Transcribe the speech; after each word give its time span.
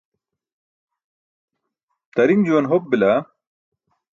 tariṅ 2.15 2.39
juwan 2.45 2.69
hop 2.71 2.83
bila 2.89 3.11